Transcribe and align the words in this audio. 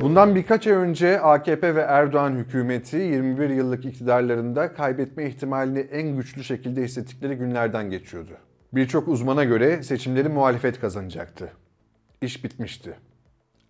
Bundan 0.00 0.34
birkaç 0.34 0.66
ay 0.66 0.72
önce 0.72 1.20
AKP 1.20 1.74
ve 1.74 1.80
Erdoğan 1.80 2.32
hükümeti 2.32 2.96
21 2.96 3.50
yıllık 3.50 3.84
iktidarlarında 3.84 4.74
kaybetme 4.74 5.26
ihtimalini 5.26 5.78
en 5.78 6.16
güçlü 6.16 6.44
şekilde 6.44 6.82
hissettikleri 6.82 7.34
günlerden 7.34 7.90
geçiyordu. 7.90 8.32
Birçok 8.72 9.08
uzmana 9.08 9.44
göre 9.44 9.82
seçimleri 9.82 10.28
muhalefet 10.28 10.80
kazanacaktı. 10.80 11.52
İş 12.22 12.44
bitmişti. 12.44 12.94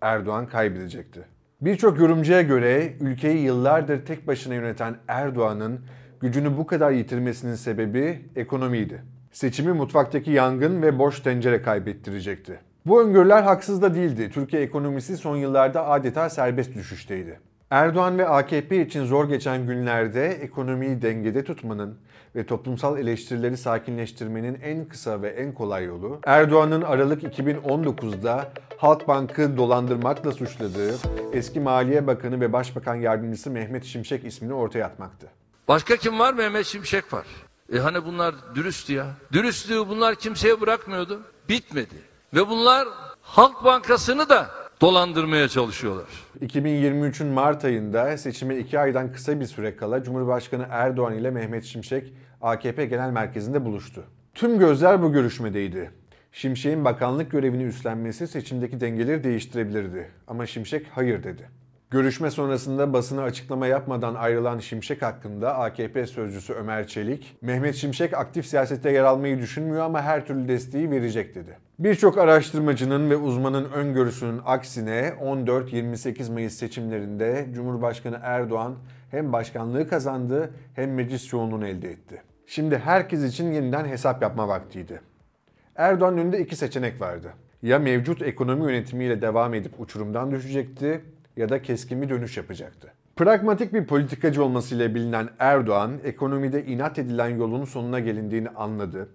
Erdoğan 0.00 0.46
kaybedecekti. 0.46 1.20
Birçok 1.60 1.98
yorumcuya 1.98 2.42
göre 2.42 2.92
ülkeyi 3.00 3.38
yıllardır 3.38 4.06
tek 4.06 4.26
başına 4.26 4.54
yöneten 4.54 4.96
Erdoğan'ın 5.08 5.80
gücünü 6.20 6.56
bu 6.56 6.66
kadar 6.66 6.90
yitirmesinin 6.90 7.54
sebebi 7.54 8.28
ekonomiydi. 8.36 9.02
Seçimi 9.32 9.72
mutfaktaki 9.72 10.30
yangın 10.30 10.82
ve 10.82 10.98
boş 10.98 11.20
tencere 11.20 11.62
kaybettirecekti. 11.62 12.69
Bu 12.86 13.02
öngörüler 13.02 13.42
haksız 13.42 13.82
da 13.82 13.94
değildi. 13.94 14.30
Türkiye 14.34 14.62
ekonomisi 14.62 15.16
son 15.16 15.36
yıllarda 15.36 15.86
adeta 15.86 16.30
serbest 16.30 16.74
düşüşteydi. 16.74 17.40
Erdoğan 17.70 18.18
ve 18.18 18.28
AKP 18.28 18.82
için 18.82 19.04
zor 19.04 19.28
geçen 19.28 19.66
günlerde 19.66 20.26
ekonomiyi 20.26 21.02
dengede 21.02 21.44
tutmanın 21.44 21.98
ve 22.36 22.46
toplumsal 22.46 22.98
eleştirileri 22.98 23.56
sakinleştirmenin 23.56 24.58
en 24.62 24.84
kısa 24.84 25.22
ve 25.22 25.28
en 25.28 25.54
kolay 25.54 25.84
yolu 25.84 26.20
Erdoğan'ın 26.26 26.82
Aralık 26.82 27.22
2019'da 27.22 28.52
Halkbank'ı 28.76 29.56
dolandırmakla 29.56 30.32
suçladığı 30.32 30.94
eski 31.32 31.60
Maliye 31.60 32.06
Bakanı 32.06 32.40
ve 32.40 32.52
Başbakan 32.52 32.94
Yardımcısı 32.94 33.50
Mehmet 33.50 33.84
Şimşek 33.84 34.24
ismini 34.24 34.54
ortaya 34.54 34.84
atmaktı. 34.86 35.26
Başka 35.68 35.96
kim 35.96 36.18
var? 36.18 36.34
Mehmet 36.34 36.66
Şimşek 36.66 37.12
var. 37.12 37.26
E 37.72 37.78
hani 37.78 38.04
bunlar 38.04 38.34
dürüst 38.54 38.90
ya. 38.90 39.06
Dürüstlüğü 39.32 39.88
bunlar 39.88 40.14
kimseye 40.14 40.60
bırakmıyordu. 40.60 41.22
Bitmedi. 41.48 42.09
Ve 42.34 42.48
bunlar 42.48 42.88
Halk 43.22 43.64
Bankası'nı 43.64 44.28
da 44.28 44.50
dolandırmaya 44.80 45.48
çalışıyorlar. 45.48 46.06
2023'ün 46.40 47.28
Mart 47.28 47.64
ayında 47.64 48.18
seçime 48.18 48.56
2 48.56 48.78
aydan 48.78 49.12
kısa 49.12 49.40
bir 49.40 49.46
süre 49.46 49.76
kala 49.76 50.02
Cumhurbaşkanı 50.02 50.66
Erdoğan 50.70 51.14
ile 51.14 51.30
Mehmet 51.30 51.64
Şimşek 51.64 52.12
AKP 52.40 52.86
Genel 52.86 53.10
Merkezi'nde 53.10 53.64
buluştu. 53.64 54.04
Tüm 54.34 54.58
gözler 54.58 55.02
bu 55.02 55.12
görüşmedeydi. 55.12 55.90
Şimşek'in 56.32 56.84
bakanlık 56.84 57.30
görevini 57.30 57.62
üstlenmesi 57.62 58.28
seçimdeki 58.28 58.80
dengeleri 58.80 59.24
değiştirebilirdi. 59.24 60.10
Ama 60.26 60.46
Şimşek 60.46 60.86
hayır 60.94 61.22
dedi. 61.22 61.59
Görüşme 61.90 62.30
sonrasında 62.30 62.92
basına 62.92 63.22
açıklama 63.22 63.66
yapmadan 63.66 64.14
ayrılan 64.14 64.58
Şimşek 64.58 65.02
hakkında 65.02 65.58
AKP 65.58 66.06
sözcüsü 66.06 66.52
Ömer 66.52 66.86
Çelik, 66.86 67.36
Mehmet 67.42 67.74
Şimşek 67.74 68.14
aktif 68.14 68.46
siyasette 68.46 68.90
yer 68.90 69.04
almayı 69.04 69.38
düşünmüyor 69.38 69.84
ama 69.84 70.02
her 70.02 70.26
türlü 70.26 70.48
desteği 70.48 70.90
verecek 70.90 71.34
dedi. 71.34 71.58
Birçok 71.78 72.18
araştırmacının 72.18 73.10
ve 73.10 73.16
uzmanın 73.16 73.64
öngörüsünün 73.64 74.40
aksine 74.46 75.12
14-28 75.22 76.32
Mayıs 76.32 76.54
seçimlerinde 76.54 77.46
Cumhurbaşkanı 77.54 78.18
Erdoğan 78.22 78.74
hem 79.10 79.32
başkanlığı 79.32 79.88
kazandı 79.88 80.50
hem 80.74 80.94
meclis 80.94 81.26
çoğunluğunu 81.26 81.66
elde 81.66 81.90
etti. 81.90 82.22
Şimdi 82.46 82.78
herkes 82.78 83.24
için 83.24 83.52
yeniden 83.52 83.84
hesap 83.84 84.22
yapma 84.22 84.48
vaktiydi. 84.48 85.00
Erdoğan'ın 85.76 86.18
önünde 86.18 86.40
iki 86.40 86.56
seçenek 86.56 87.00
vardı. 87.00 87.32
Ya 87.62 87.78
mevcut 87.78 88.22
ekonomi 88.22 88.72
yönetimiyle 88.72 89.22
devam 89.22 89.54
edip 89.54 89.80
uçurumdan 89.80 90.30
düşecekti 90.30 91.00
ya 91.36 91.48
da 91.48 91.62
keskin 91.62 92.02
bir 92.02 92.08
dönüş 92.08 92.36
yapacaktı. 92.36 92.92
Pragmatik 93.16 93.74
bir 93.74 93.86
politikacı 93.86 94.44
olmasıyla 94.44 94.94
bilinen 94.94 95.28
Erdoğan, 95.38 96.00
ekonomide 96.04 96.64
inat 96.64 96.98
edilen 96.98 97.28
yolun 97.28 97.64
sonuna 97.64 98.00
gelindiğini 98.00 98.48
anladı 98.48 99.08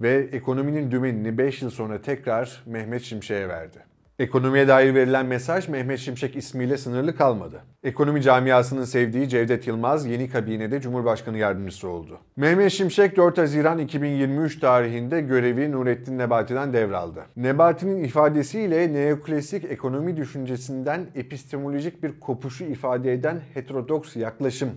ve 0.00 0.28
ekonominin 0.32 0.90
dümenini 0.90 1.38
5 1.38 1.62
yıl 1.62 1.70
sonra 1.70 2.02
tekrar 2.02 2.62
Mehmet 2.66 3.02
Şimşek'e 3.02 3.48
verdi. 3.48 3.91
Ekonomiye 4.22 4.68
dair 4.68 4.94
verilen 4.94 5.26
mesaj 5.26 5.68
Mehmet 5.68 5.98
Şimşek 5.98 6.36
ismiyle 6.36 6.78
sınırlı 6.78 7.16
kalmadı. 7.16 7.62
Ekonomi 7.82 8.22
camiasının 8.22 8.84
sevdiği 8.84 9.28
Cevdet 9.28 9.66
Yılmaz 9.66 10.06
yeni 10.06 10.28
kabinede 10.28 10.80
Cumhurbaşkanı 10.80 11.38
yardımcısı 11.38 11.88
oldu. 11.88 12.18
Mehmet 12.36 12.72
Şimşek 12.72 13.16
4 13.16 13.38
Haziran 13.38 13.78
2023 13.78 14.60
tarihinde 14.60 15.20
görevi 15.20 15.72
Nurettin 15.72 16.18
Nebati'den 16.18 16.72
devraldı. 16.72 17.20
Nebati'nin 17.36 18.04
ifadesiyle 18.04 18.92
neoklasik 18.92 19.64
ekonomi 19.64 20.16
düşüncesinden 20.16 21.06
epistemolojik 21.14 22.02
bir 22.02 22.20
kopuşu 22.20 22.64
ifade 22.64 23.12
eden 23.12 23.40
heterodoks 23.54 24.16
yaklaşım 24.16 24.70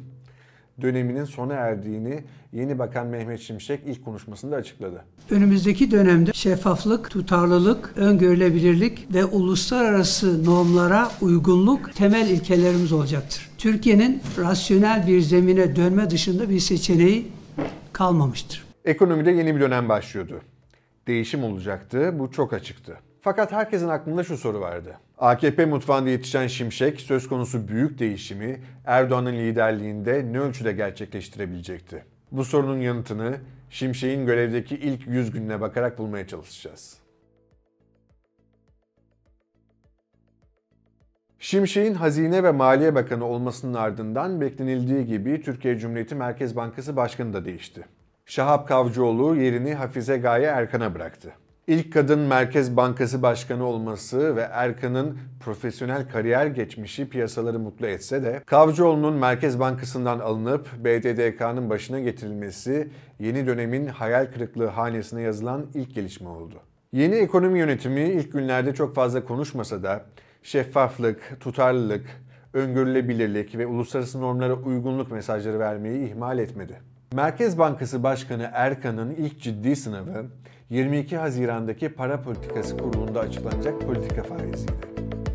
döneminin 0.82 1.26
sona 1.26 1.54
erdiğini 1.54 2.24
yeni 2.54 2.80
bakan 2.80 3.08
Mehmet 3.08 3.40
Şimşek 3.40 3.82
ilk 3.86 4.06
konuşmasında 4.06 4.56
açıkladı. 4.56 5.04
Önümüzdeki 5.30 5.92
dönemde 5.92 6.34
şeffaflık, 6.34 7.10
tutarlılık, 7.10 7.94
öngörülebilirlik 7.96 9.14
ve 9.14 9.26
uluslararası 9.26 10.46
normlara 10.46 11.12
uygunluk 11.22 11.96
temel 11.96 12.30
ilkelerimiz 12.30 12.92
olacaktır. 12.92 13.50
Türkiye'nin 13.58 14.22
rasyonel 14.38 15.08
bir 15.08 15.22
zemine 15.22 15.76
dönme 15.76 16.10
dışında 16.10 16.50
bir 16.50 16.60
seçeneği 16.60 17.28
kalmamıştır. 17.94 18.66
Ekonomide 18.86 19.32
yeni 19.32 19.56
bir 19.56 19.62
dönem 19.62 19.90
başlıyordu. 19.90 20.42
Değişim 21.08 21.44
olacaktı, 21.44 22.20
bu 22.20 22.32
çok 22.32 22.54
açıktı. 22.54 22.98
Fakat 23.26 23.52
herkesin 23.52 23.88
aklında 23.88 24.24
şu 24.24 24.38
soru 24.38 24.62
vardı. 24.62 24.98
AKP 25.18 25.66
mutfağında 25.66 26.10
yetişen 26.10 26.48
Şimşek 26.48 27.02
söz 27.02 27.28
konusu 27.28 27.68
büyük 27.68 28.00
değişimi 28.00 28.62
Erdoğan'ın 28.86 29.34
liderliğinde 29.34 30.26
ne 30.32 30.40
ölçüde 30.40 30.72
gerçekleştirebilecekti? 30.72 32.06
Bu 32.32 32.46
sorunun 32.46 32.80
yanıtını 32.80 33.38
Şimşek'in 33.70 34.26
görevdeki 34.26 34.76
ilk 34.76 35.08
100 35.08 35.32
gününe 35.32 35.62
bakarak 35.62 35.98
bulmaya 35.98 36.28
çalışacağız. 36.28 36.98
Şimşek'in 41.40 41.94
Hazine 41.94 42.44
ve 42.44 42.52
Maliye 42.52 42.96
Bakanı 42.96 43.26
olmasının 43.26 43.74
ardından 43.74 44.42
beklenildiği 44.42 45.06
gibi 45.06 45.42
Türkiye 45.42 45.78
Cumhuriyeti 45.80 46.16
Merkez 46.16 46.56
Bankası 46.56 46.96
Başkanı 46.96 47.34
da 47.34 47.46
değişti. 47.46 47.86
Şahap 48.26 48.68
Kavcıoğlu 48.68 49.36
yerini 49.36 49.74
Hafize 49.74 50.18
Gaye 50.18 50.48
Erkan'a 50.48 50.96
bıraktı. 50.96 51.34
İlk 51.68 51.94
kadın 51.94 52.20
Merkez 52.20 52.78
Bankası 52.78 53.22
Başkanı 53.22 53.66
olması 53.66 54.36
ve 54.36 54.42
Erkan'ın 54.42 55.18
profesyonel 55.40 56.10
kariyer 56.10 56.46
geçmişi 56.46 57.10
piyasaları 57.10 57.60
mutlu 57.60 57.88
etse 57.88 58.24
de 58.24 58.42
Kavcıoğlu'nun 58.46 59.14
Merkez 59.14 59.60
Bankası'ndan 59.60 60.20
alınıp 60.20 60.68
BDDK'nın 60.78 61.70
başına 61.70 62.00
getirilmesi 62.00 62.90
yeni 63.20 63.48
dönemin 63.48 63.88
hayal 63.88 64.26
kırıklığı 64.26 64.68
hanesine 64.68 65.22
yazılan 65.22 65.66
ilk 65.74 65.96
gelişme 65.96 66.30
oldu. 66.30 66.56
Yeni 66.92 67.16
ekonomi 67.16 67.60
yönetimi 67.60 68.02
ilk 68.02 68.34
günlerde 68.34 68.74
çok 68.74 68.96
fazla 68.96 69.26
konuşmasa 69.26 69.84
da 69.84 70.06
şeffaflık, 70.44 71.38
tutarlılık, 71.40 72.06
öngörülebilirlik 72.54 73.58
ve 73.58 73.68
uluslararası 73.68 74.22
normlara 74.22 74.54
uygunluk 74.54 75.12
mesajları 75.12 75.60
vermeyi 75.60 76.10
ihmal 76.10 76.40
etmedi. 76.40 76.82
Merkez 77.14 77.58
Bankası 77.58 78.04
Başkanı 78.04 78.50
Erkan'ın 78.54 79.16
ilk 79.16 79.42
ciddi 79.42 79.76
sınavı 79.76 80.26
22 80.70 81.18
Haziran'daki 81.18 81.90
Para 81.90 82.22
Politikası 82.22 82.78
Kurulu'nda 82.78 83.20
açıklanacak 83.20 83.82
politika 83.82 84.24
faiziydi. 84.24 84.72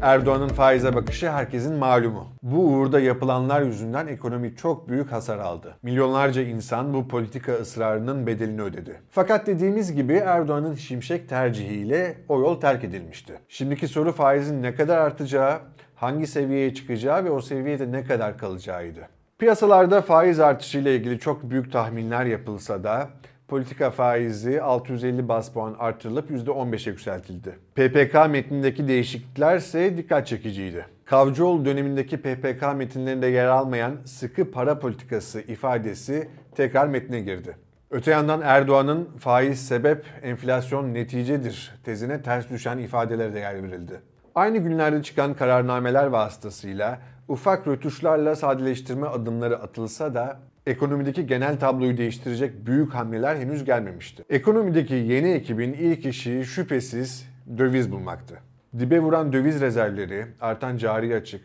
Erdoğan'ın 0.03 0.49
faize 0.49 0.95
bakışı 0.95 1.31
herkesin 1.31 1.75
malumu. 1.75 2.27
Bu 2.43 2.59
uğurda 2.59 3.01
yapılanlar 3.01 3.63
yüzünden 3.63 4.07
ekonomi 4.07 4.57
çok 4.57 4.89
büyük 4.89 5.13
hasar 5.13 5.39
aldı. 5.39 5.77
Milyonlarca 5.83 6.43
insan 6.43 6.95
bu 6.95 7.09
politika 7.09 7.53
ısrarının 7.53 8.27
bedelini 8.27 8.63
ödedi. 8.63 9.01
Fakat 9.11 9.47
dediğimiz 9.47 9.95
gibi 9.95 10.15
Erdoğan'ın 10.15 10.75
şimşek 10.75 11.29
tercihiyle 11.29 12.17
o 12.29 12.41
yol 12.41 12.61
terk 12.61 12.85
edilmişti. 12.85 13.33
Şimdiki 13.49 13.89
soru 13.89 14.13
faizin 14.13 14.63
ne 14.63 14.75
kadar 14.75 14.99
artacağı, 14.99 15.59
hangi 15.97 16.27
seviyeye 16.27 16.75
çıkacağı 16.75 17.25
ve 17.25 17.31
o 17.31 17.41
seviyede 17.41 17.93
ne 17.93 18.05
kadar 18.05 18.39
kalacağıydı. 18.39 19.01
Piyasalarda 19.39 20.03
faiz 20.03 20.41
artışı 20.41 20.79
ile 20.79 20.97
ilgili 20.97 21.19
çok 21.19 21.51
büyük 21.51 21.73
tahminler 21.73 22.25
yapılsa 22.25 22.85
da 22.85 23.09
politika 23.51 23.91
faizi 23.91 24.63
650 24.63 25.29
bas 25.29 25.53
puan 25.53 25.77
artırılıp 25.79 26.31
%15'e 26.31 26.91
yükseltildi. 26.91 27.59
PPK 27.75 28.31
metnindeki 28.31 28.89
değişiklikler 28.89 29.57
ise 29.57 29.97
dikkat 29.97 30.27
çekiciydi. 30.27 30.87
Kavcıoğlu 31.05 31.65
dönemindeki 31.65 32.17
PPK 32.17 32.77
metinlerinde 32.77 33.27
yer 33.27 33.47
almayan 33.47 33.97
sıkı 34.05 34.51
para 34.51 34.79
politikası 34.79 35.41
ifadesi 35.41 36.29
tekrar 36.57 36.87
metne 36.87 37.21
girdi. 37.21 37.57
Öte 37.91 38.11
yandan 38.11 38.41
Erdoğan'ın 38.41 39.09
faiz 39.19 39.69
sebep, 39.69 40.05
enflasyon 40.23 40.95
neticedir 40.95 41.75
tezine 41.85 42.23
ters 42.23 42.51
düşen 42.51 42.79
ifadelere 42.79 43.35
de 43.35 43.39
yer 43.39 43.63
verildi. 43.63 44.01
Aynı 44.35 44.59
günlerde 44.59 45.03
çıkan 45.03 45.35
kararnameler 45.35 46.07
vasıtasıyla 46.07 46.99
ufak 47.29 47.69
rötuşlarla 47.69 48.37
sadeleştirme 48.37 49.07
adımları 49.07 49.59
atılsa 49.59 50.15
da 50.15 50.39
ekonomideki 50.67 51.27
genel 51.27 51.59
tabloyu 51.59 51.97
değiştirecek 51.97 52.67
büyük 52.67 52.95
hamleler 52.95 53.37
henüz 53.37 53.65
gelmemişti. 53.65 54.25
Ekonomideki 54.31 54.95
yeni 54.95 55.31
ekibin 55.31 55.73
ilk 55.73 56.07
işi 56.07 56.45
şüphesiz 56.45 57.29
döviz 57.59 57.93
bulmaktı. 57.93 58.39
Dibe 58.79 59.01
vuran 59.01 59.33
döviz 59.33 59.61
rezervleri, 59.61 60.27
artan 60.41 60.77
cari 60.77 61.15
açık, 61.15 61.43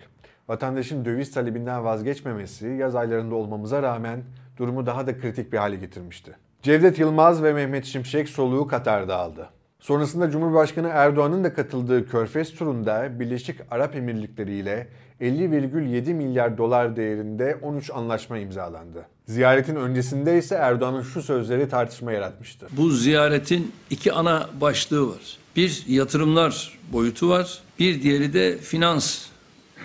vatandaşın 0.48 1.06
döviz 1.06 1.32
talebinden 1.32 1.84
vazgeçmemesi 1.84 2.68
yaz 2.68 2.96
aylarında 2.96 3.36
olmamıza 3.36 3.82
rağmen 3.82 4.24
durumu 4.58 4.86
daha 4.86 5.08
da 5.08 5.18
kritik 5.18 5.54
bir 5.54 5.58
hale 5.58 5.76
getirmişti. 5.76 6.36
Cevdet 6.62 7.00
Yılmaz 7.00 7.44
ve 7.44 7.54
Mehmet 7.54 7.86
Şimşek 7.86 8.30
soluğu 8.30 8.68
Katar'da 8.68 9.16
aldı. 9.18 9.50
Sonrasında 9.86 10.32
Cumhurbaşkanı 10.32 10.88
Erdoğan'ın 10.88 11.44
da 11.44 11.54
katıldığı 11.54 12.10
Körfez 12.10 12.54
turunda 12.54 13.20
Birleşik 13.20 13.60
Arap 13.72 13.96
Emirlikleri 13.96 14.56
ile 14.56 14.88
50,7 15.22 16.14
milyar 16.14 16.58
dolar 16.58 16.96
değerinde 16.96 17.60
13 17.62 17.92
anlaşma 17.94 18.38
imzalandı. 18.38 19.06
Ziyaretin 19.28 19.76
öncesinde 19.76 20.38
ise 20.38 20.56
Erdoğan'ın 20.56 21.02
şu 21.02 21.22
sözleri 21.22 21.70
tartışma 21.70 22.12
yaratmıştı. 22.12 22.68
Bu 22.72 22.90
ziyaretin 22.90 23.72
iki 23.90 24.14
ana 24.14 24.50
başlığı 24.62 25.10
var. 25.10 25.38
Bir 25.56 25.84
yatırımlar 25.88 26.80
boyutu 26.94 27.30
var, 27.30 27.60
bir 27.80 28.04
diğeri 28.04 28.34
de 28.34 28.58
finans 28.58 29.26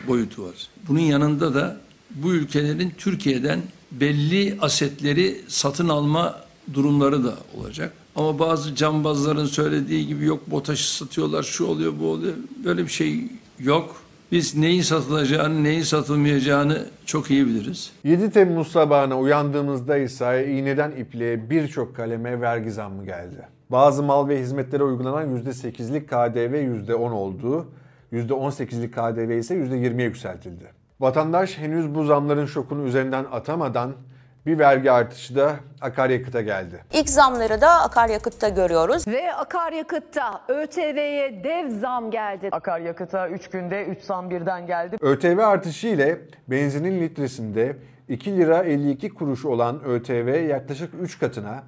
boyutu 0.09 0.45
var. 0.45 0.69
Bunun 0.89 1.01
yanında 1.01 1.55
da 1.55 1.77
bu 2.11 2.33
ülkelerin 2.33 2.93
Türkiye'den 2.99 3.61
belli 3.93 4.59
asetleri 4.61 5.41
satın 5.49 5.89
alma 5.89 6.41
durumları 6.75 7.25
da 7.25 7.35
olacak. 7.59 7.93
Ama 8.17 8.39
bazı 8.39 8.75
cambazların 8.75 9.45
söylediği 9.45 10.07
gibi 10.07 10.25
yok 10.25 10.51
BOTAŞ'ı 10.51 10.97
satıyorlar, 10.97 11.43
şu 11.43 11.67
oluyor, 11.67 11.93
bu 12.01 12.07
oluyor. 12.07 12.35
Böyle 12.65 12.83
bir 12.83 12.91
şey 12.91 13.25
yok. 13.59 13.97
Biz 14.33 14.57
neyin 14.57 14.83
satılacağını, 14.83 15.65
neyin 15.65 15.83
satılmayacağını 15.83 16.87
çok 17.07 17.31
iyi 17.31 17.47
biliriz. 17.47 17.93
7 18.05 18.31
Temmuz 18.31 18.69
sabahına 18.69 19.19
uyandığımızda 19.19 19.97
ise 19.97 20.49
iğneden 20.51 20.91
ipliğe 20.91 21.51
birçok 21.51 21.97
kaleme 21.97 22.41
vergi 22.41 22.71
zammı 22.71 23.05
geldi. 23.05 23.49
Bazı 23.71 24.03
mal 24.03 24.29
ve 24.29 24.41
hizmetlere 24.41 24.83
uygulanan 24.83 25.37
%8'lik 25.37 26.09
KDV 26.09 26.55
%10 26.55 26.95
oldu. 26.95 27.67
%18'lik 28.13 28.93
KDV 28.93 29.39
ise 29.39 29.55
%20'ye 29.55 30.07
yükseltildi. 30.07 30.65
Vatandaş 31.01 31.59
henüz 31.59 31.95
bu 31.95 32.05
zamların 32.05 32.47
şokunu 32.47 32.83
üzerinden 32.83 33.27
atamadan 33.33 33.93
bir 34.47 34.59
vergi 34.59 34.93
artışı 34.93 35.37
da 35.37 35.55
akaryakıta 35.81 36.41
geldi. 36.41 36.85
İlk 36.93 37.09
zamları 37.09 37.61
da 37.61 37.71
akaryakıtta 37.83 38.49
görüyoruz. 38.49 39.09
Ve 39.09 39.35
akaryakıtta 39.35 40.41
ÖTV'ye 40.49 41.45
dev 41.45 41.69
zam 41.69 42.11
geldi. 42.11 42.49
Akaryakıta 42.53 43.29
3 43.29 43.51
günde 43.51 43.85
3 43.85 44.03
zam 44.03 44.31
birden 44.31 44.67
geldi. 44.67 44.97
ÖTV 45.01 45.39
artışı 45.39 45.87
ile 45.87 46.19
benzinin 46.49 47.01
litresinde 47.01 47.77
2 48.09 48.37
lira 48.37 48.63
52 48.63 49.09
kuruş 49.09 49.45
olan 49.45 49.85
ÖTV 49.85 50.47
yaklaşık 50.49 50.91
3 51.01 51.19
katına 51.19 51.63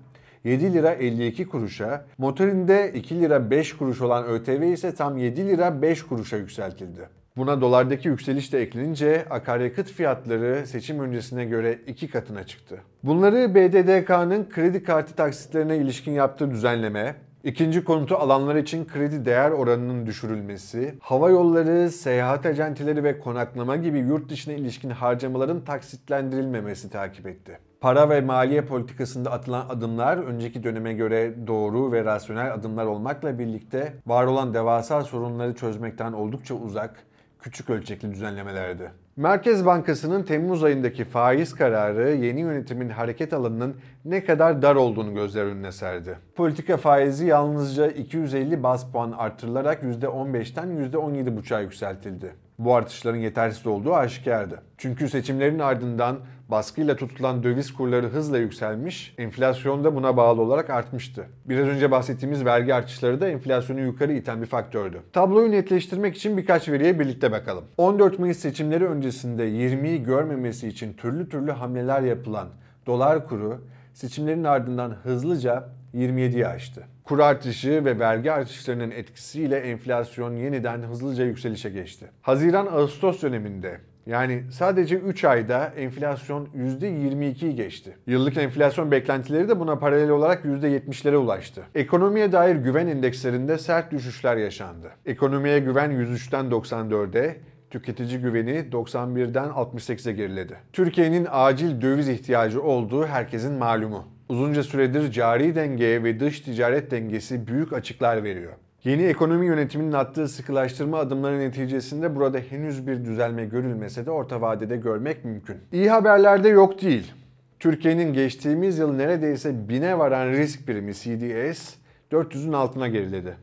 7 0.44 0.72
lira 0.72 0.90
52 0.90 1.48
kuruşa, 1.48 2.04
motorinde 2.18 2.92
2 2.94 3.20
lira 3.20 3.50
5 3.50 3.76
kuruş 3.76 4.00
olan 4.00 4.24
ÖTV 4.24 4.62
ise 4.62 4.94
tam 4.94 5.18
7 5.18 5.48
lira 5.48 5.82
5 5.82 6.02
kuruşa 6.02 6.36
yükseltildi. 6.36 7.08
Buna 7.36 7.60
dolardaki 7.60 8.08
yükseliş 8.08 8.52
de 8.52 8.60
eklenince 8.62 9.26
akaryakıt 9.30 9.90
fiyatları 9.90 10.66
seçim 10.66 11.00
öncesine 11.00 11.44
göre 11.44 11.78
iki 11.86 12.08
katına 12.10 12.46
çıktı. 12.46 12.80
Bunları 13.02 13.54
BDDK'nın 13.54 14.48
kredi 14.48 14.82
kartı 14.82 15.14
taksitlerine 15.14 15.76
ilişkin 15.76 16.12
yaptığı 16.12 16.50
düzenleme, 16.50 17.14
ikinci 17.44 17.84
konutu 17.84 18.16
alanlar 18.16 18.56
için 18.56 18.86
kredi 18.86 19.24
değer 19.24 19.50
oranının 19.50 20.06
düşürülmesi, 20.06 20.94
hava 21.00 21.30
yolları, 21.30 21.90
seyahat 21.90 22.46
acenteleri 22.46 23.04
ve 23.04 23.18
konaklama 23.18 23.76
gibi 23.76 23.98
yurt 23.98 24.28
dışına 24.28 24.54
ilişkin 24.54 24.90
harcamaların 24.90 25.64
taksitlendirilmemesi 25.64 26.90
takip 26.90 27.26
etti. 27.26 27.58
Para 27.80 28.10
ve 28.10 28.20
maliye 28.20 28.62
politikasında 28.62 29.32
atılan 29.32 29.68
adımlar 29.68 30.16
önceki 30.16 30.64
döneme 30.64 30.92
göre 30.92 31.46
doğru 31.46 31.92
ve 31.92 32.04
rasyonel 32.04 32.54
adımlar 32.54 32.86
olmakla 32.86 33.38
birlikte 33.38 33.92
var 34.06 34.26
olan 34.26 34.54
devasa 34.54 35.02
sorunları 35.02 35.54
çözmekten 35.54 36.12
oldukça 36.12 36.54
uzak, 36.54 37.06
küçük 37.42 37.70
ölçekli 37.70 38.12
düzenlemelerdi. 38.12 38.90
Merkez 39.16 39.66
Bankası'nın 39.66 40.22
Temmuz 40.22 40.64
ayındaki 40.64 41.04
faiz 41.04 41.54
kararı 41.54 42.10
yeni 42.10 42.40
yönetimin 42.40 42.88
hareket 42.88 43.32
alanının 43.32 43.76
ne 44.04 44.24
kadar 44.24 44.62
dar 44.62 44.74
olduğunu 44.74 45.14
gözler 45.14 45.44
önüne 45.44 45.72
serdi. 45.72 46.18
Politika 46.34 46.76
faizi 46.76 47.26
yalnızca 47.26 47.86
250 47.86 48.62
bas 48.62 48.92
puan 48.92 49.12
artırılarak 49.12 49.82
%15'ten 49.82 50.68
%17,5'a 50.68 51.60
yükseltildi. 51.60 52.34
Bu 52.58 52.74
artışların 52.74 53.18
yetersiz 53.18 53.66
olduğu 53.66 53.94
aşikardı. 53.94 54.62
Çünkü 54.78 55.08
seçimlerin 55.08 55.58
ardından 55.58 56.18
baskıyla 56.52 56.96
tutulan 56.96 57.42
döviz 57.42 57.72
kurları 57.72 58.08
hızla 58.08 58.38
yükselmiş, 58.38 59.14
enflasyon 59.18 59.84
da 59.84 59.96
buna 59.96 60.16
bağlı 60.16 60.42
olarak 60.42 60.70
artmıştı. 60.70 61.26
Biraz 61.44 61.68
önce 61.68 61.90
bahsettiğimiz 61.90 62.44
vergi 62.44 62.74
artışları 62.74 63.20
da 63.20 63.28
enflasyonu 63.28 63.80
yukarı 63.80 64.12
iten 64.12 64.42
bir 64.42 64.46
faktördü. 64.46 65.00
Tabloyu 65.12 65.50
netleştirmek 65.50 66.16
için 66.16 66.36
birkaç 66.36 66.68
veriye 66.68 66.98
birlikte 66.98 67.32
bakalım. 67.32 67.64
14 67.76 68.18
Mayıs 68.18 68.38
seçimleri 68.38 68.86
öncesinde 68.86 69.48
20'yi 69.48 70.02
görmemesi 70.02 70.68
için 70.68 70.92
türlü 70.92 71.28
türlü 71.28 71.50
hamleler 71.50 72.02
yapılan 72.02 72.48
dolar 72.86 73.28
kuru 73.28 73.60
seçimlerin 73.94 74.44
ardından 74.44 74.90
hızlıca 74.90 75.68
27'yi 75.94 76.46
aştı. 76.46 76.82
Kur 77.04 77.18
artışı 77.18 77.84
ve 77.84 77.98
vergi 77.98 78.32
artışlarının 78.32 78.90
etkisiyle 78.90 79.56
enflasyon 79.56 80.36
yeniden 80.36 80.82
hızlıca 80.82 81.24
yükselişe 81.24 81.70
geçti. 81.70 82.10
Haziran-Ağustos 82.22 83.22
döneminde 83.22 83.80
yani 84.06 84.42
sadece 84.50 84.96
3 84.96 85.24
ayda 85.24 85.72
enflasyon 85.76 86.48
%22'yi 86.56 87.54
geçti. 87.54 87.96
Yıllık 88.06 88.36
enflasyon 88.36 88.90
beklentileri 88.90 89.48
de 89.48 89.60
buna 89.60 89.78
paralel 89.78 90.10
olarak 90.10 90.44
%70'lere 90.44 91.16
ulaştı. 91.16 91.62
Ekonomiye 91.74 92.32
dair 92.32 92.56
güven 92.56 92.86
endekslerinde 92.86 93.58
sert 93.58 93.92
düşüşler 93.92 94.36
yaşandı. 94.36 94.90
Ekonomiye 95.06 95.58
güven 95.58 95.90
103'ten 95.90 96.46
94'e, 96.46 97.36
tüketici 97.70 98.18
güveni 98.18 98.64
91'den 98.72 99.48
68'e 99.48 100.12
geriledi. 100.12 100.56
Türkiye'nin 100.72 101.26
acil 101.30 101.80
döviz 101.80 102.08
ihtiyacı 102.08 102.62
olduğu 102.62 103.06
herkesin 103.06 103.52
malumu. 103.52 104.04
Uzunca 104.28 104.62
süredir 104.62 105.12
cari 105.12 105.54
denge 105.54 106.04
ve 106.04 106.20
dış 106.20 106.40
ticaret 106.40 106.90
dengesi 106.90 107.46
büyük 107.46 107.72
açıklar 107.72 108.24
veriyor. 108.24 108.52
Yeni 108.84 109.02
ekonomi 109.02 109.46
yönetiminin 109.46 109.92
attığı 109.92 110.28
sıkılaştırma 110.28 110.98
adımları 110.98 111.38
neticesinde 111.38 112.16
burada 112.16 112.38
henüz 112.38 112.86
bir 112.86 113.04
düzelme 113.04 113.44
görülmese 113.44 114.06
de 114.06 114.10
orta 114.10 114.40
vadede 114.40 114.76
görmek 114.76 115.24
mümkün. 115.24 115.56
İyi 115.72 115.90
haberler 115.90 116.44
de 116.44 116.48
yok 116.48 116.82
değil. 116.82 117.12
Türkiye'nin 117.60 118.12
geçtiğimiz 118.12 118.78
yıl 118.78 118.92
neredeyse 118.92 119.68
bine 119.68 119.98
varan 119.98 120.28
risk 120.28 120.66
primi 120.66 120.94
CDS 120.94 121.74
400'ün 122.12 122.52
altına 122.52 122.88
geriledi. 122.88 123.36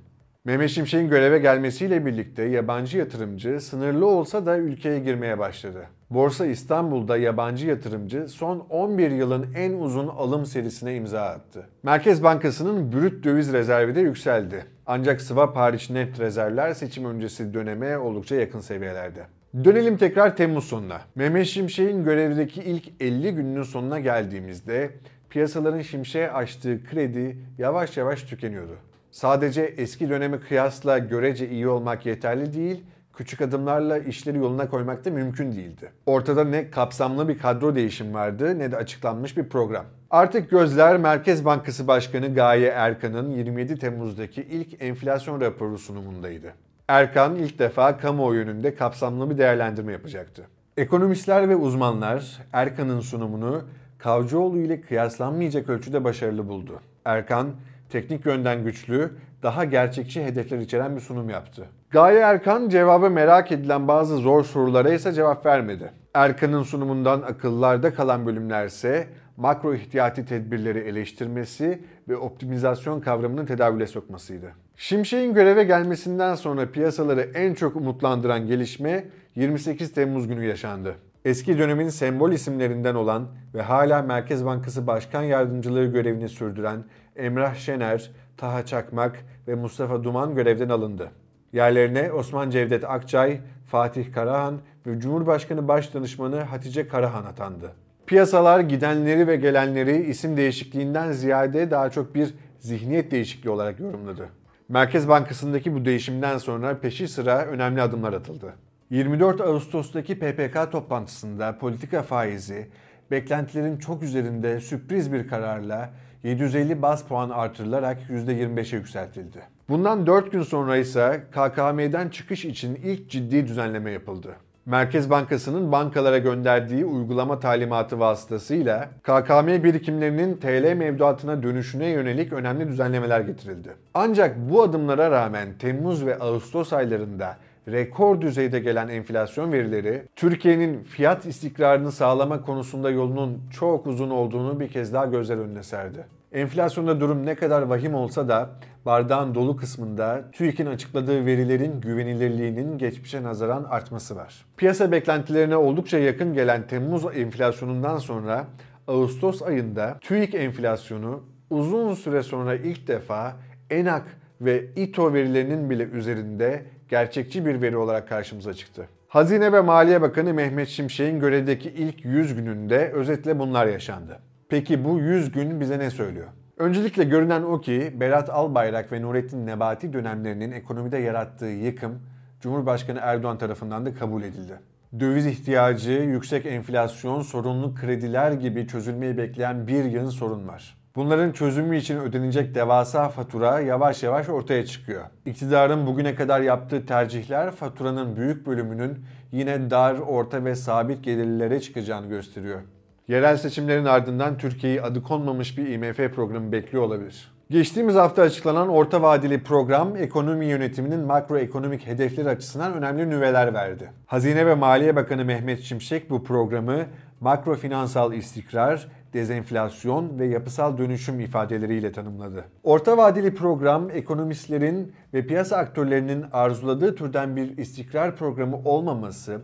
Mehmet 0.49 0.69
Şimşek'in 0.69 1.09
göreve 1.09 1.39
gelmesiyle 1.39 2.05
birlikte 2.05 2.43
yabancı 2.43 2.97
yatırımcı 2.97 3.59
sınırlı 3.61 4.05
olsa 4.05 4.45
da 4.45 4.57
ülkeye 4.57 4.99
girmeye 4.99 5.39
başladı. 5.39 5.85
Borsa 6.09 6.45
İstanbul'da 6.45 7.17
yabancı 7.17 7.67
yatırımcı 7.67 8.27
son 8.27 8.59
11 8.69 9.11
yılın 9.11 9.47
en 9.55 9.73
uzun 9.73 10.07
alım 10.07 10.45
serisine 10.45 10.95
imza 10.95 11.21
attı. 11.21 11.65
Merkez 11.83 12.23
Bankası'nın 12.23 12.93
brüt 12.93 13.23
döviz 13.23 13.53
rezervi 13.53 13.95
de 13.95 13.99
yükseldi. 13.99 14.65
Ancak 14.85 15.21
swap 15.21 15.55
hariç 15.55 15.89
net 15.89 16.19
rezervler 16.19 16.73
seçim 16.73 17.05
öncesi 17.05 17.53
döneme 17.53 17.97
oldukça 17.97 18.35
yakın 18.35 18.59
seviyelerde. 18.59 19.21
Dönelim 19.63 19.97
tekrar 19.97 20.37
Temmuz 20.37 20.63
sonuna. 20.63 21.01
Mehmet 21.15 21.45
Şimşek'in 21.45 22.03
görevdeki 22.03 22.63
ilk 22.63 23.01
50 23.01 23.35
gününün 23.35 23.63
sonuna 23.63 23.99
geldiğimizde 23.99 24.89
piyasaların 25.29 25.81
Şimşek'e 25.81 26.31
açtığı 26.31 26.83
kredi 26.83 27.37
yavaş 27.57 27.97
yavaş 27.97 28.23
tükeniyordu. 28.23 28.88
Sadece 29.11 29.61
eski 29.61 30.09
döneme 30.09 30.39
kıyasla 30.39 30.97
görece 30.97 31.49
iyi 31.49 31.67
olmak 31.67 32.05
yeterli 32.05 32.53
değil, 32.53 32.83
küçük 33.13 33.41
adımlarla 33.41 33.97
işleri 33.97 34.37
yoluna 34.37 34.69
koymak 34.69 35.05
da 35.05 35.11
mümkün 35.11 35.51
değildi. 35.51 35.91
Ortada 36.05 36.43
ne 36.43 36.71
kapsamlı 36.71 37.27
bir 37.27 37.37
kadro 37.37 37.75
değişim 37.75 38.13
vardı 38.13 38.59
ne 38.59 38.71
de 38.71 38.77
açıklanmış 38.77 39.37
bir 39.37 39.49
program. 39.49 39.85
Artık 40.09 40.49
gözler 40.49 40.97
Merkez 40.97 41.45
Bankası 41.45 41.87
Başkanı 41.87 42.33
Gaye 42.33 42.67
Erkan'ın 42.67 43.31
27 43.31 43.79
Temmuz'daki 43.79 44.41
ilk 44.41 44.81
enflasyon 44.81 45.41
raporu 45.41 45.77
sunumundaydı. 45.77 46.53
Erkan 46.87 47.35
ilk 47.35 47.59
defa 47.59 47.97
kamuoyu 47.97 48.41
önünde 48.41 48.75
kapsamlı 48.75 49.29
bir 49.29 49.37
değerlendirme 49.37 49.91
yapacaktı. 49.91 50.47
Ekonomistler 50.77 51.49
ve 51.49 51.55
uzmanlar 51.55 52.37
Erkan'ın 52.53 52.99
sunumunu 52.99 53.63
Kavcıoğlu 53.97 54.57
ile 54.57 54.81
kıyaslanmayacak 54.81 55.69
ölçüde 55.69 56.03
başarılı 56.03 56.47
buldu. 56.47 56.79
Erkan, 57.05 57.47
teknik 57.89 58.25
yönden 58.25 58.63
güçlü, 58.63 59.11
daha 59.43 59.65
gerçekçi 59.65 60.23
hedefler 60.23 60.57
içeren 60.57 60.95
bir 60.95 61.01
sunum 61.01 61.29
yaptı. 61.29 61.65
Gaye 61.89 62.19
Erkan 62.19 62.69
cevabı 62.69 63.09
merak 63.09 63.51
edilen 63.51 63.87
bazı 63.87 64.17
zor 64.17 64.43
sorulara 64.43 64.93
ise 64.93 65.13
cevap 65.13 65.45
vermedi. 65.45 65.91
Erkan'ın 66.13 66.63
sunumundan 66.63 67.21
akıllarda 67.21 67.93
kalan 67.93 68.25
bölümlerse 68.25 69.07
makro 69.37 69.73
ihtiyati 69.73 70.25
tedbirleri 70.25 70.79
eleştirmesi 70.79 71.81
ve 72.09 72.17
optimizasyon 72.17 72.99
kavramını 72.99 73.45
tedavüle 73.45 73.87
sokmasıydı. 73.87 74.51
Şimşek'in 74.75 75.33
göreve 75.33 75.63
gelmesinden 75.63 76.35
sonra 76.35 76.71
piyasaları 76.71 77.21
en 77.21 77.53
çok 77.53 77.75
umutlandıran 77.75 78.47
gelişme 78.47 79.05
28 79.35 79.93
Temmuz 79.93 80.27
günü 80.27 80.45
yaşandı. 80.45 80.95
Eski 81.25 81.57
dönemin 81.57 81.89
sembol 81.89 82.31
isimlerinden 82.31 82.95
olan 82.95 83.27
ve 83.53 83.61
hala 83.61 84.01
Merkez 84.01 84.45
Bankası 84.45 84.87
Başkan 84.87 85.23
Yardımcılığı 85.23 85.85
görevini 85.85 86.29
sürdüren 86.29 86.83
Emrah 87.15 87.55
Şener, 87.55 88.11
Taha 88.37 88.65
Çakmak 88.65 89.25
ve 89.47 89.55
Mustafa 89.55 90.03
Duman 90.03 90.35
görevden 90.35 90.69
alındı. 90.69 91.11
Yerlerine 91.53 92.11
Osman 92.11 92.49
Cevdet 92.49 92.83
Akçay, 92.83 93.39
Fatih 93.67 94.13
Karahan 94.13 94.59
ve 94.87 94.99
Cumhurbaşkanı 94.99 95.67
Başdanışmanı 95.67 96.41
Hatice 96.41 96.87
Karahan 96.87 97.25
atandı. 97.25 97.71
Piyasalar 98.07 98.59
gidenleri 98.59 99.27
ve 99.27 99.35
gelenleri 99.35 100.03
isim 100.03 100.37
değişikliğinden 100.37 101.11
ziyade 101.11 101.71
daha 101.71 101.89
çok 101.89 102.15
bir 102.15 102.33
zihniyet 102.59 103.11
değişikliği 103.11 103.49
olarak 103.49 103.79
yorumladı. 103.79 104.29
Merkez 104.69 105.07
Bankası'ndaki 105.07 105.73
bu 105.73 105.85
değişimden 105.85 106.37
sonra 106.37 106.79
peşi 106.79 107.07
sıra 107.07 107.45
önemli 107.45 107.81
adımlar 107.81 108.13
atıldı. 108.13 108.53
24 108.89 109.41
Ağustos'taki 109.41 110.19
PPK 110.19 110.71
toplantısında 110.71 111.57
politika 111.57 112.01
faizi 112.01 112.67
beklentilerin 113.11 113.77
çok 113.77 114.03
üzerinde 114.03 114.59
sürpriz 114.61 115.13
bir 115.13 115.27
kararla 115.27 115.89
750 116.23 116.81
bas 116.81 117.03
puan 117.03 117.29
artırılarak 117.29 117.97
%25'e 118.09 118.77
yükseltildi. 118.77 119.39
Bundan 119.69 120.07
4 120.07 120.31
gün 120.31 120.43
sonra 120.43 120.77
ise 120.77 121.23
KKM'den 121.31 122.09
çıkış 122.09 122.45
için 122.45 122.75
ilk 122.75 123.09
ciddi 123.09 123.47
düzenleme 123.47 123.91
yapıldı. 123.91 124.35
Merkez 124.65 125.09
Bankası'nın 125.09 125.71
bankalara 125.71 126.17
gönderdiği 126.17 126.85
uygulama 126.85 127.39
talimatı 127.39 127.99
vasıtasıyla 127.99 128.89
KKM 129.03 129.63
birikimlerinin 129.63 130.37
TL 130.37 130.73
mevduatına 130.73 131.43
dönüşüne 131.43 131.87
yönelik 131.87 132.33
önemli 132.33 132.67
düzenlemeler 132.67 133.21
getirildi. 133.21 133.69
Ancak 133.93 134.37
bu 134.49 134.61
adımlara 134.61 135.11
rağmen 135.11 135.47
Temmuz 135.59 136.05
ve 136.05 136.19
Ağustos 136.19 136.73
aylarında 136.73 137.37
rekor 137.67 138.21
düzeyde 138.21 138.59
gelen 138.59 138.87
enflasyon 138.87 139.51
verileri 139.51 140.03
Türkiye'nin 140.15 140.83
fiyat 140.83 141.25
istikrarını 141.25 141.91
sağlama 141.91 142.41
konusunda 142.41 142.89
yolunun 142.89 143.41
çok 143.51 143.87
uzun 143.87 144.09
olduğunu 144.09 144.59
bir 144.59 144.67
kez 144.67 144.93
daha 144.93 145.05
gözler 145.05 145.37
önüne 145.37 145.63
serdi. 145.63 146.05
Enflasyonda 146.31 146.99
durum 146.99 147.25
ne 147.25 147.35
kadar 147.35 147.61
vahim 147.61 147.95
olsa 147.95 148.27
da 148.27 148.49
bardağın 148.85 149.35
dolu 149.35 149.57
kısmında 149.57 150.31
TÜİK'in 150.31 150.65
açıkladığı 150.65 151.25
verilerin 151.25 151.81
güvenilirliğinin 151.81 152.77
geçmişe 152.77 153.23
nazaran 153.23 153.63
artması 153.63 154.15
var. 154.15 154.45
Piyasa 154.57 154.91
beklentilerine 154.91 155.57
oldukça 155.57 155.99
yakın 155.99 156.33
gelen 156.33 156.67
Temmuz 156.67 157.05
enflasyonundan 157.15 157.97
sonra 157.97 158.47
Ağustos 158.87 159.41
ayında 159.41 159.97
TÜİK 160.01 160.35
enflasyonu 160.35 161.23
uzun 161.49 161.93
süre 161.93 162.23
sonra 162.23 162.55
ilk 162.55 162.87
defa 162.87 163.35
ENAK 163.69 164.03
ve 164.41 164.65
İTO 164.75 165.13
verilerinin 165.13 165.69
bile 165.69 165.83
üzerinde 165.83 166.65
gerçekçi 166.89 167.45
bir 167.45 167.61
veri 167.61 167.77
olarak 167.77 168.09
karşımıza 168.09 168.53
çıktı. 168.53 168.87
Hazine 169.07 169.53
ve 169.53 169.61
Maliye 169.61 170.01
Bakanı 170.01 170.33
Mehmet 170.33 170.67
Şimşek'in 170.67 171.19
görevdeki 171.19 171.69
ilk 171.69 172.05
100 172.05 172.35
gününde 172.35 172.91
özetle 172.91 173.39
bunlar 173.39 173.65
yaşandı. 173.65 174.19
Peki 174.49 174.85
bu 174.85 174.99
100 174.99 175.31
gün 175.31 175.59
bize 175.59 175.79
ne 175.79 175.89
söylüyor? 175.89 176.27
Öncelikle 176.57 177.03
görünen 177.03 177.41
o 177.41 177.61
ki 177.61 177.93
Berat 177.99 178.29
Albayrak 178.29 178.91
ve 178.91 179.01
Nurettin 179.01 179.47
Nebati 179.47 179.93
dönemlerinin 179.93 180.51
ekonomide 180.51 180.97
yarattığı 180.97 181.45
yıkım 181.45 181.99
Cumhurbaşkanı 182.41 182.99
Erdoğan 183.01 183.37
tarafından 183.37 183.85
da 183.85 183.93
kabul 183.93 184.23
edildi. 184.23 184.59
Döviz 184.99 185.25
ihtiyacı, 185.25 185.91
yüksek 185.91 186.45
enflasyon, 186.45 187.21
sorunlu 187.21 187.75
krediler 187.75 188.31
gibi 188.31 188.67
çözülmeyi 188.67 189.17
bekleyen 189.17 189.67
bir 189.67 189.83
yığın 189.83 190.09
sorun 190.09 190.47
var. 190.47 190.78
Bunların 190.99 191.31
çözümü 191.31 191.77
için 191.77 191.99
ödenecek 191.99 192.55
devasa 192.55 193.09
fatura 193.09 193.59
yavaş 193.59 194.03
yavaş 194.03 194.29
ortaya 194.29 194.65
çıkıyor. 194.65 195.03
İktidarın 195.25 195.87
bugüne 195.87 196.15
kadar 196.15 196.41
yaptığı 196.41 196.85
tercihler 196.85 197.51
faturanın 197.51 198.15
büyük 198.15 198.47
bölümünün 198.47 199.05
yine 199.31 199.69
dar, 199.69 199.95
orta 199.95 200.45
ve 200.45 200.55
sabit 200.55 201.03
gelirlilere 201.03 201.61
çıkacağını 201.61 202.07
gösteriyor. 202.07 202.59
Yerel 203.07 203.37
seçimlerin 203.37 203.85
ardından 203.85 204.37
Türkiye'yi 204.37 204.81
adı 204.81 205.03
konmamış 205.03 205.57
bir 205.57 205.67
IMF 205.67 206.15
programı 206.15 206.51
bekliyor 206.51 206.83
olabilir. 206.83 207.31
Geçtiğimiz 207.49 207.95
hafta 207.95 208.21
açıklanan 208.21 208.69
orta 208.69 209.01
vadeli 209.01 209.43
program 209.43 209.95
ekonomi 209.95 210.45
yönetiminin 210.45 210.99
makroekonomik 210.99 211.87
hedefleri 211.87 212.29
açısından 212.29 212.73
önemli 212.73 213.09
nüveler 213.09 213.53
verdi. 213.53 213.91
Hazine 214.05 214.45
ve 214.45 214.55
Maliye 214.55 214.95
Bakanı 214.95 215.25
Mehmet 215.25 215.61
Şimşek 215.61 216.09
bu 216.09 216.23
programı 216.23 216.85
makrofinansal 217.21 218.13
istikrar, 218.13 218.87
dezenflasyon 219.13 220.19
ve 220.19 220.25
yapısal 220.25 220.77
dönüşüm 220.77 221.19
ifadeleriyle 221.19 221.91
tanımladı. 221.91 222.45
Orta 222.63 222.97
vadeli 222.97 223.35
program 223.35 223.89
ekonomistlerin 223.91 224.93
ve 225.13 225.27
piyasa 225.27 225.57
aktörlerinin 225.57 226.25
arzuladığı 226.33 226.95
türden 226.95 227.35
bir 227.35 227.57
istikrar 227.57 228.15
programı 228.15 228.57
olmaması 228.65 229.41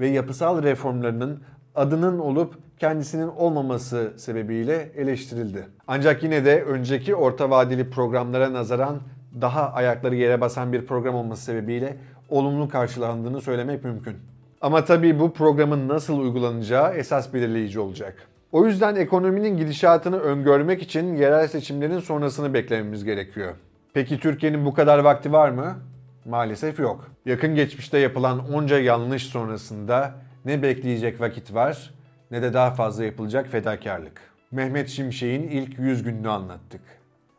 ve 0.00 0.08
yapısal 0.08 0.62
reformlarının 0.62 1.42
adının 1.74 2.18
olup 2.18 2.54
kendisinin 2.78 3.28
olmaması 3.28 4.12
sebebiyle 4.16 4.92
eleştirildi. 4.96 5.66
Ancak 5.86 6.22
yine 6.22 6.44
de 6.44 6.62
önceki 6.62 7.14
orta 7.14 7.50
vadeli 7.50 7.90
programlara 7.90 8.52
nazaran 8.52 9.00
daha 9.40 9.72
ayakları 9.72 10.16
yere 10.16 10.40
basan 10.40 10.72
bir 10.72 10.86
program 10.86 11.14
olması 11.14 11.42
sebebiyle 11.42 11.96
olumlu 12.28 12.68
karşılandığını 12.68 13.40
söylemek 13.40 13.84
mümkün. 13.84 14.16
Ama 14.60 14.84
tabii 14.84 15.20
bu 15.20 15.32
programın 15.32 15.88
nasıl 15.88 16.18
uygulanacağı 16.18 16.94
esas 16.94 17.34
belirleyici 17.34 17.80
olacak. 17.80 18.28
O 18.52 18.66
yüzden 18.66 18.96
ekonominin 18.96 19.56
gidişatını 19.56 20.18
öngörmek 20.18 20.82
için 20.82 21.16
yerel 21.16 21.48
seçimlerin 21.48 21.98
sonrasını 21.98 22.54
beklememiz 22.54 23.04
gerekiyor. 23.04 23.54
Peki 23.94 24.20
Türkiye'nin 24.20 24.64
bu 24.64 24.74
kadar 24.74 24.98
vakti 24.98 25.32
var 25.32 25.50
mı? 25.50 25.78
Maalesef 26.24 26.78
yok. 26.78 27.10
Yakın 27.26 27.54
geçmişte 27.54 27.98
yapılan 27.98 28.52
onca 28.52 28.78
yanlış 28.78 29.26
sonrasında 29.26 30.14
ne 30.44 30.62
bekleyecek 30.62 31.20
vakit 31.20 31.54
var 31.54 31.94
ne 32.30 32.42
de 32.42 32.52
daha 32.52 32.70
fazla 32.70 33.04
yapılacak 33.04 33.48
fedakarlık. 33.48 34.20
Mehmet 34.50 34.88
Şimşek'in 34.88 35.42
ilk 35.42 35.78
100 35.78 36.02
gününü 36.02 36.28
anlattık. 36.28 36.80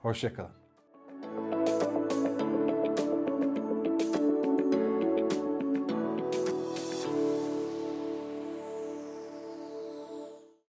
Hoşçakalın. 0.02 0.63